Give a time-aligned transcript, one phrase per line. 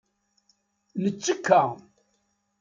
[1.03, 1.61] Nettekka.